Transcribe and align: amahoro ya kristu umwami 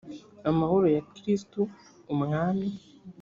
amahoro 0.49 0.87
ya 0.95 1.01
kristu 1.13 1.61
umwami 2.13 2.67